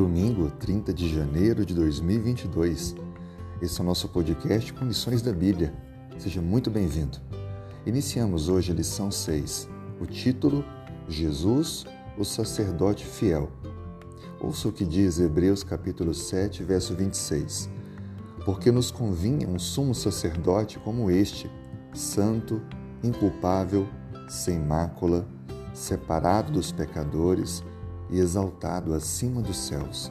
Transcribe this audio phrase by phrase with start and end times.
[0.00, 2.94] Domingo, 30 de janeiro de 2022.
[3.60, 5.74] Esse é o nosso podcast com lições da Bíblia.
[6.16, 7.18] Seja muito bem-vindo.
[7.84, 9.68] Iniciamos hoje a lição 6.
[10.00, 10.64] O título:
[11.06, 11.84] Jesus,
[12.16, 13.50] o sacerdote fiel.
[14.40, 17.68] Ouça o que diz Hebreus capítulo 7, verso 26.
[18.46, 21.50] Porque nos convinha um sumo sacerdote como este,
[21.92, 22.62] santo,
[23.04, 23.86] inculpável,
[24.30, 25.28] sem mácula,
[25.74, 27.62] separado dos pecadores,
[28.10, 30.10] e exaltado acima dos céus.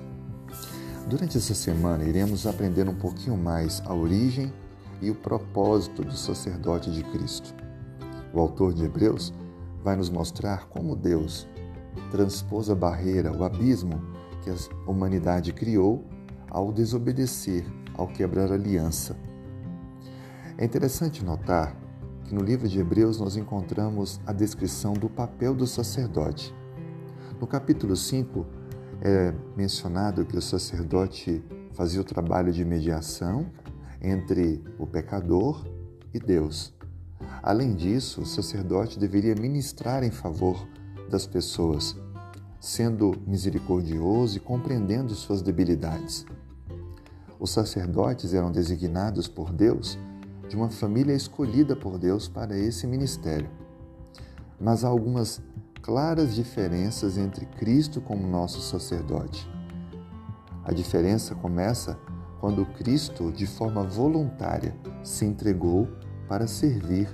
[1.07, 4.53] Durante essa semana, iremos aprender um pouquinho mais a origem
[5.02, 7.54] e o propósito do sacerdote de Cristo.
[8.34, 9.34] O autor de Hebreus
[9.84, 11.48] vai nos mostrar como Deus
[12.12, 14.02] transpôs a barreira, o abismo
[14.43, 14.55] que a
[14.90, 16.05] humanidade criou
[16.49, 19.18] ao desobedecer, ao quebrar a aliança.
[20.57, 21.76] É interessante notar
[22.26, 26.54] que no livro de Hebreus nós encontramos a descrição do papel do sacerdote.
[27.39, 28.45] No capítulo 5
[29.01, 33.46] é mencionado que o sacerdote fazia o trabalho de mediação
[34.01, 35.65] entre o pecador
[36.13, 36.73] e Deus.
[37.41, 40.68] Além disso, o sacerdote deveria ministrar em favor
[41.09, 41.96] das pessoas,
[42.59, 46.26] sendo misericordioso e compreendendo suas debilidades.
[47.40, 49.98] Os sacerdotes eram designados por Deus
[50.49, 53.49] de uma família escolhida por Deus para esse ministério.
[54.59, 55.41] Mas há algumas
[55.90, 59.49] claras diferenças entre Cristo como nosso sacerdote.
[60.63, 61.98] A diferença começa
[62.40, 65.88] quando Cristo, de forma voluntária, se entregou
[66.28, 67.09] para servir.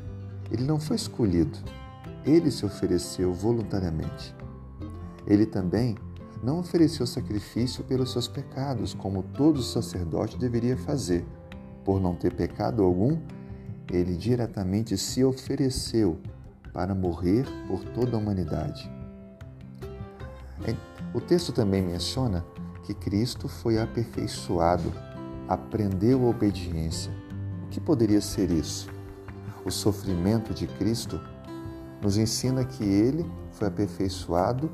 [0.51, 1.57] Ele não foi escolhido,
[2.25, 4.35] ele se ofereceu voluntariamente.
[5.25, 5.95] Ele também
[6.43, 11.25] não ofereceu sacrifício pelos seus pecados, como todo sacerdote deveria fazer.
[11.85, 13.21] Por não ter pecado algum,
[13.89, 16.19] ele diretamente se ofereceu
[16.75, 18.91] para morrer por toda a humanidade.
[21.13, 22.45] O texto também menciona
[22.83, 24.91] que Cristo foi aperfeiçoado,
[25.47, 27.13] aprendeu a obediência.
[27.63, 28.89] O que poderia ser isso?
[29.63, 31.21] O sofrimento de Cristo
[32.01, 34.69] nos ensina que ele foi aperfeiçoado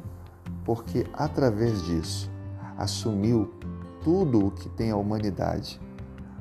[0.66, 2.32] porque, através disso,
[2.76, 3.54] assumiu
[4.04, 5.80] tudo o que tem a humanidade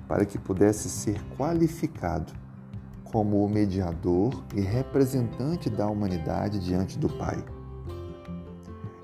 [0.08, 2.39] para que pudesse ser qualificado
[3.12, 7.44] como o mediador e representante da humanidade diante do Pai.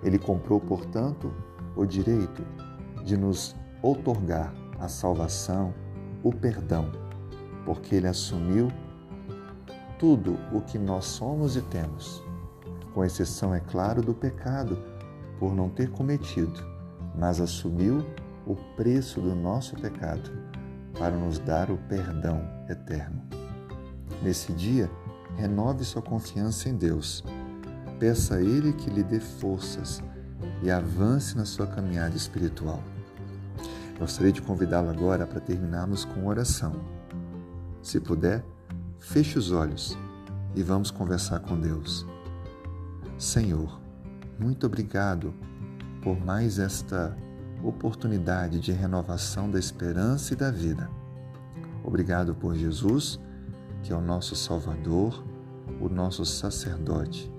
[0.02, 1.32] Ele comprou, portanto,
[1.74, 2.44] o direito
[3.04, 5.74] de nos outorgar a salvação,
[6.22, 6.90] o perdão,
[7.64, 8.68] porque ele assumiu
[9.98, 12.22] tudo o que nós somos e temos,
[12.94, 14.78] com exceção, é claro, do pecado
[15.38, 16.64] por não ter cometido,
[17.14, 18.04] mas assumiu
[18.46, 20.30] o preço do nosso pecado
[20.98, 23.45] para nos dar o perdão eterno.
[24.22, 24.90] Nesse dia,
[25.36, 27.24] renove sua confiança em Deus.
[27.98, 30.02] Peça a Ele que lhe dê forças
[30.62, 32.82] e avance na sua caminhada espiritual.
[33.98, 36.74] Gostaria de convidá-lo agora para terminarmos com oração.
[37.82, 38.44] Se puder,
[38.98, 39.96] feche os olhos
[40.54, 42.06] e vamos conversar com Deus.
[43.18, 43.80] Senhor,
[44.38, 45.32] muito obrigado
[46.02, 47.16] por mais esta
[47.62, 50.90] oportunidade de renovação da esperança e da vida.
[51.82, 53.18] Obrigado por Jesus
[53.86, 55.24] que é o nosso Salvador,
[55.80, 57.32] o nosso sacerdote,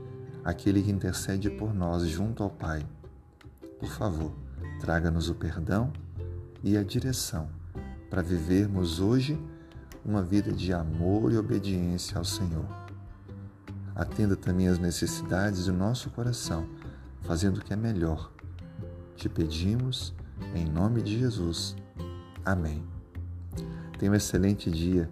[0.46, 2.88] aquele que intercede por nós junto ao Pai.
[3.78, 4.32] Por favor,
[4.80, 5.92] traga-nos o perdão
[6.64, 7.50] e a direção
[8.10, 9.38] para vivermos hoje
[10.06, 12.66] uma vida de amor e obediência ao Senhor.
[13.94, 16.66] Atenda também as necessidades do nosso coração,
[17.24, 18.32] fazendo o que é melhor.
[19.18, 20.14] Te pedimos,
[20.56, 21.76] em nome de Jesus.
[22.46, 22.82] Amém.
[24.00, 25.12] Tenha um excelente dia